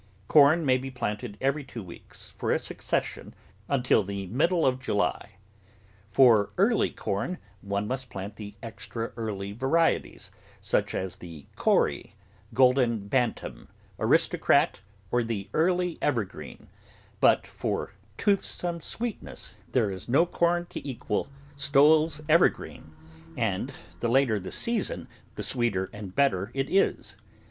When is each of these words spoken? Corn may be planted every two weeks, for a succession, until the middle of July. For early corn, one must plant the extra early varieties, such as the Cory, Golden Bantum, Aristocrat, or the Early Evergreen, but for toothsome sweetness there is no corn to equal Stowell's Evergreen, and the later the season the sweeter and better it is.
Corn 0.27 0.65
may 0.65 0.79
be 0.79 0.89
planted 0.89 1.37
every 1.39 1.63
two 1.63 1.83
weeks, 1.83 2.33
for 2.35 2.49
a 2.51 2.57
succession, 2.57 3.35
until 3.69 4.03
the 4.03 4.25
middle 4.25 4.65
of 4.65 4.79
July. 4.79 5.33
For 6.07 6.49
early 6.57 6.89
corn, 6.89 7.37
one 7.61 7.87
must 7.87 8.09
plant 8.09 8.35
the 8.35 8.55
extra 8.63 9.11
early 9.15 9.51
varieties, 9.51 10.31
such 10.59 10.95
as 10.95 11.17
the 11.17 11.45
Cory, 11.55 12.15
Golden 12.51 13.07
Bantum, 13.09 13.67
Aristocrat, 13.99 14.79
or 15.11 15.21
the 15.21 15.49
Early 15.53 15.99
Evergreen, 16.01 16.67
but 17.19 17.45
for 17.45 17.93
toothsome 18.17 18.81
sweetness 18.81 19.53
there 19.71 19.91
is 19.91 20.09
no 20.09 20.25
corn 20.25 20.65
to 20.71 20.87
equal 20.89 21.27
Stowell's 21.55 22.21
Evergreen, 22.27 22.91
and 23.37 23.71
the 23.99 24.09
later 24.09 24.39
the 24.39 24.49
season 24.51 25.07
the 25.35 25.43
sweeter 25.43 25.91
and 25.93 26.15
better 26.15 26.49
it 26.55 26.71
is. 26.71 27.17